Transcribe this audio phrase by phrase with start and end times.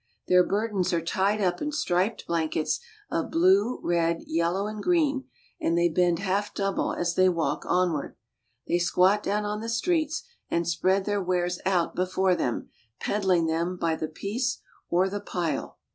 [0.27, 2.79] Their burdens are tied up in striped blankets
[3.11, 5.25] of blue, red, yellow, and green,
[5.59, 8.15] and they bend half double as they walk onward.
[8.67, 12.69] They squat down on the streets and spread their wares out before them,
[12.99, 15.43] peddling them by the piece or the pile.
[15.53, 15.75] 90 BOLIVIA.